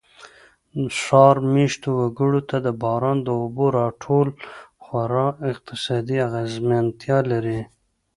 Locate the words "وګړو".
1.99-2.41